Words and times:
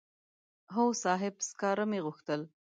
هو 0.73 0.85
صاحب 1.03 1.33
سکاره 1.47 1.85
مې 1.89 1.99
غوښتل. 2.05 2.41